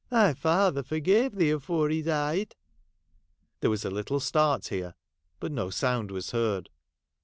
[0.09, 2.55] Thy father for gave thee afore he died.'
[3.59, 4.95] (There was a little start here,
[5.39, 6.71] but no sound was heard).